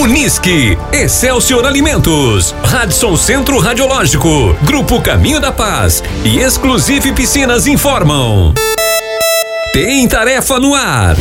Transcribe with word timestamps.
Unisque, 0.00 0.78
Excelsior 0.94 1.66
Alimentos, 1.66 2.54
Radisson 2.64 3.18
Centro 3.18 3.58
Radiológico, 3.58 4.56
Grupo 4.62 4.98
Caminho 5.02 5.38
da 5.38 5.52
Paz 5.52 6.02
e 6.24 6.38
Exclusive 6.38 7.12
Piscinas 7.12 7.66
informam. 7.66 8.54
Tem 9.74 10.08
tarefa 10.08 10.58
no 10.58 10.74
ar. 10.74 11.16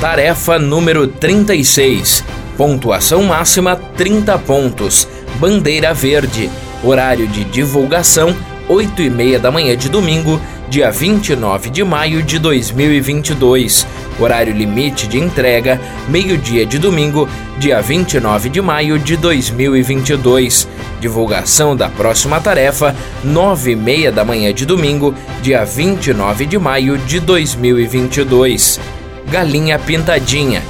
Tarefa 0.00 0.56
número 0.56 1.08
36. 1.08 2.22
Pontuação 2.56 3.24
máxima 3.24 3.74
30 3.74 4.38
pontos. 4.38 5.08
Bandeira 5.40 5.92
verde. 5.92 6.48
Horário 6.84 7.26
de 7.26 7.42
divulgação 7.42 8.36
8 8.70 9.02
e 9.02 9.10
meia 9.10 9.36
da 9.36 9.50
manhã 9.50 9.76
de 9.76 9.88
domingo, 9.88 10.40
dia 10.68 10.92
29 10.92 11.70
de 11.70 11.82
maio 11.82 12.22
de 12.22 12.38
2022. 12.38 13.84
Horário 14.20 14.52
limite 14.52 15.08
de 15.08 15.18
entrega, 15.18 15.80
meio-dia 16.06 16.66
de 16.66 16.78
domingo, 16.78 17.26
dia 17.58 17.80
29 17.80 18.50
de 18.50 18.60
maio 18.60 18.98
de 18.98 19.16
2022. 19.16 20.68
Divulgação 21.00 21.74
da 21.74 21.88
próxima 21.88 22.38
tarefa, 22.38 22.94
9 23.24 23.72
e 23.72 23.76
meia 23.76 24.12
da 24.12 24.22
manhã 24.22 24.52
de 24.52 24.66
domingo, 24.66 25.14
dia 25.40 25.64
29 25.64 26.44
de 26.44 26.58
maio 26.58 26.98
de 26.98 27.18
2022. 27.18 28.78
Galinha 29.30 29.78
Pintadinha. 29.78 30.62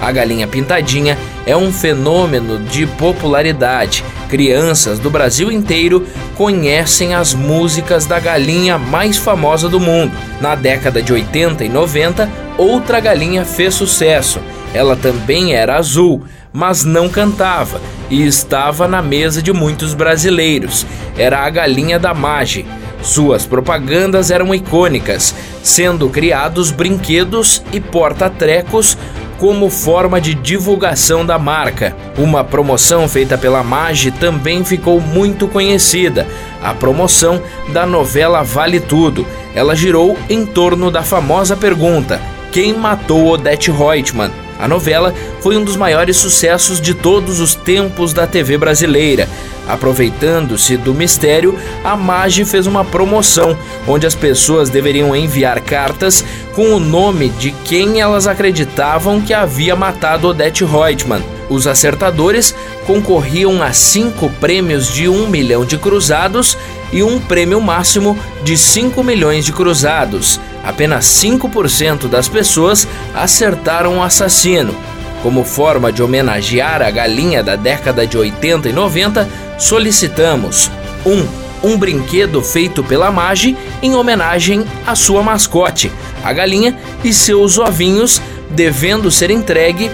A 0.00 0.12
galinha 0.12 0.46
pintadinha 0.46 1.18
é 1.48 1.56
um 1.56 1.72
fenômeno 1.72 2.58
de 2.58 2.86
popularidade. 2.86 4.04
Crianças 4.28 4.98
do 4.98 5.08
Brasil 5.08 5.50
inteiro 5.50 6.06
conhecem 6.36 7.14
as 7.14 7.32
músicas 7.32 8.04
da 8.04 8.20
galinha 8.20 8.76
mais 8.76 9.16
famosa 9.16 9.66
do 9.66 9.80
mundo. 9.80 10.12
Na 10.42 10.54
década 10.54 11.02
de 11.02 11.10
80 11.10 11.64
e 11.64 11.70
90, 11.70 12.28
outra 12.58 13.00
galinha 13.00 13.46
fez 13.46 13.72
sucesso. 13.72 14.40
Ela 14.74 14.94
também 14.94 15.54
era 15.54 15.78
azul, 15.78 16.22
mas 16.52 16.84
não 16.84 17.08
cantava 17.08 17.80
e 18.10 18.26
estava 18.26 18.86
na 18.86 19.00
mesa 19.00 19.40
de 19.40 19.50
muitos 19.50 19.94
brasileiros. 19.94 20.84
Era 21.16 21.46
a 21.46 21.48
galinha 21.48 21.98
da 21.98 22.12
Mage. 22.12 22.66
Suas 23.00 23.46
propagandas 23.46 24.30
eram 24.30 24.54
icônicas, 24.54 25.34
sendo 25.62 26.10
criados 26.10 26.70
brinquedos 26.70 27.62
e 27.72 27.80
porta-trecos 27.80 28.98
como 29.38 29.70
forma 29.70 30.20
de 30.20 30.34
divulgação 30.34 31.24
da 31.24 31.38
marca. 31.38 31.96
Uma 32.18 32.44
promoção 32.44 33.08
feita 33.08 33.38
pela 33.38 33.62
Mage 33.62 34.10
também 34.10 34.64
ficou 34.64 35.00
muito 35.00 35.48
conhecida, 35.48 36.26
a 36.62 36.74
promoção 36.74 37.40
da 37.72 37.86
novela 37.86 38.42
Vale 38.42 38.80
Tudo. 38.80 39.26
Ela 39.54 39.74
girou 39.74 40.18
em 40.28 40.44
torno 40.44 40.90
da 40.90 41.02
famosa 41.02 41.56
pergunta: 41.56 42.20
quem 42.58 42.74
matou 42.74 43.28
Odette 43.28 43.70
Reutemann? 43.70 44.32
A 44.58 44.66
novela 44.66 45.14
foi 45.40 45.56
um 45.56 45.62
dos 45.62 45.76
maiores 45.76 46.16
sucessos 46.16 46.80
de 46.80 46.92
todos 46.92 47.38
os 47.38 47.54
tempos 47.54 48.12
da 48.12 48.26
TV 48.26 48.58
brasileira. 48.58 49.28
Aproveitando-se 49.68 50.76
do 50.76 50.92
mistério, 50.92 51.56
a 51.84 51.96
Mage 51.96 52.44
fez 52.44 52.66
uma 52.66 52.84
promoção 52.84 53.56
onde 53.86 54.08
as 54.08 54.16
pessoas 54.16 54.68
deveriam 54.68 55.14
enviar 55.14 55.60
cartas 55.60 56.24
com 56.52 56.74
o 56.74 56.80
nome 56.80 57.28
de 57.28 57.52
quem 57.52 58.00
elas 58.00 58.26
acreditavam 58.26 59.20
que 59.20 59.32
havia 59.32 59.76
matado 59.76 60.26
Odette 60.26 60.64
Reutemann. 60.64 61.37
Os 61.48 61.66
acertadores 61.66 62.54
concorriam 62.86 63.62
a 63.62 63.72
cinco 63.72 64.28
prêmios 64.40 64.92
de 64.92 65.08
um 65.08 65.28
milhão 65.28 65.64
de 65.64 65.78
cruzados 65.78 66.56
e 66.92 67.02
um 67.02 67.18
prêmio 67.18 67.60
máximo 67.60 68.18
de 68.42 68.56
5 68.56 69.02
milhões 69.02 69.44
de 69.44 69.52
cruzados. 69.52 70.40
Apenas 70.64 71.06
5% 71.06 72.08
das 72.08 72.28
pessoas 72.28 72.86
acertaram 73.14 73.98
o 73.98 74.02
assassino. 74.02 74.74
Como 75.22 75.44
forma 75.44 75.90
de 75.90 76.02
homenagear 76.02 76.80
a 76.80 76.90
galinha 76.90 77.42
da 77.42 77.56
década 77.56 78.06
de 78.06 78.16
80 78.16 78.68
e 78.68 78.72
90, 78.72 79.28
solicitamos 79.58 80.70
1. 81.04 81.10
Um, 81.10 81.28
um 81.60 81.76
brinquedo 81.76 82.40
feito 82.40 82.84
pela 82.84 83.10
Mage 83.10 83.56
em 83.82 83.94
homenagem 83.94 84.64
à 84.86 84.94
sua 84.94 85.22
mascote, 85.22 85.90
a 86.22 86.32
galinha 86.32 86.76
e 87.02 87.12
seus 87.12 87.58
ovinhos, 87.58 88.22
devendo 88.50 89.10
ser 89.10 89.30
entregue 89.30 89.90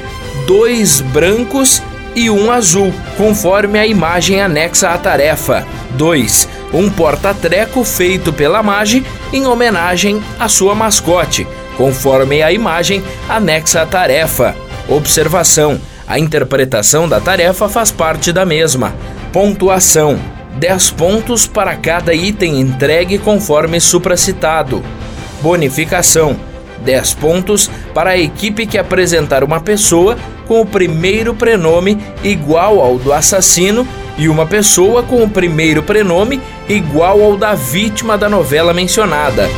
dois 0.46 1.00
brancos 1.00 1.82
e 2.14 2.30
um 2.30 2.50
azul, 2.50 2.92
conforme 3.16 3.78
a 3.78 3.86
imagem 3.86 4.40
anexa 4.40 4.90
à 4.90 4.98
tarefa. 4.98 5.66
2. 5.92 6.48
Um 6.72 6.90
porta-treco 6.90 7.84
feito 7.84 8.32
pela 8.32 8.62
Mage 8.62 9.04
em 9.32 9.46
homenagem 9.46 10.22
à 10.38 10.48
sua 10.48 10.74
mascote, 10.74 11.46
conforme 11.76 12.42
a 12.42 12.52
imagem 12.52 13.02
anexa 13.28 13.82
à 13.82 13.86
tarefa. 13.86 14.54
Observação: 14.88 15.80
a 16.06 16.18
interpretação 16.18 17.08
da 17.08 17.20
tarefa 17.20 17.68
faz 17.68 17.90
parte 17.90 18.32
da 18.32 18.44
mesma. 18.44 18.94
Pontuação: 19.32 20.18
10 20.56 20.90
pontos 20.92 21.46
para 21.46 21.74
cada 21.76 22.14
item 22.14 22.60
entregue 22.60 23.18
conforme 23.18 23.80
supracitado. 23.80 24.84
Bonificação: 25.40 26.36
10 26.84 27.14
pontos 27.14 27.70
para 27.92 28.10
a 28.10 28.18
equipe 28.18 28.66
que 28.66 28.78
apresentar 28.78 29.42
uma 29.42 29.60
pessoa 29.60 30.16
com 30.46 30.60
o 30.60 30.66
primeiro 30.66 31.34
prenome 31.34 31.98
igual 32.22 32.80
ao 32.80 32.98
do 32.98 33.12
assassino 33.12 33.86
e 34.16 34.28
uma 34.28 34.46
pessoa 34.46 35.02
com 35.02 35.22
o 35.22 35.30
primeiro 35.30 35.82
prenome 35.82 36.40
igual 36.68 37.22
ao 37.22 37.36
da 37.36 37.54
vítima 37.54 38.16
da 38.16 38.28
novela 38.28 38.72
mencionada. 38.72 39.48